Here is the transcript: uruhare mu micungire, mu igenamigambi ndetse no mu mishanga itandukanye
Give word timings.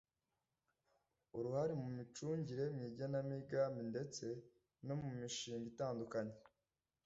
uruhare 1.37 1.73
mu 1.81 1.89
micungire, 1.97 2.65
mu 2.75 2.81
igenamigambi 2.89 3.81
ndetse 3.91 4.25
no 4.85 4.93
mu 5.01 5.09
mishanga 5.19 5.65
itandukanye 5.73 6.35